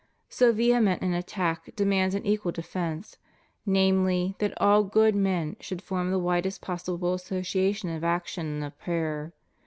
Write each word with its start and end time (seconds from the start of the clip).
So 0.29 0.51
vehement 0.51 1.03
an 1.03 1.13
attack 1.13 1.75
demands 1.75 2.15
an 2.15 2.25
equal 2.25 2.51
defence— 2.51 3.17
namely, 3.77 4.33
that 4.39 4.59
all 4.59 4.83
good 4.83 5.13
men 5.15 5.57
should 5.59 5.83
form 5.83 6.09
the 6.09 6.17
widest 6.17 6.59
possible 6.59 7.13
association 7.13 7.87
of 7.89 8.03
action 8.03 8.47
and 8.47 8.63
of 8.63 8.79
prayer. 8.79 9.31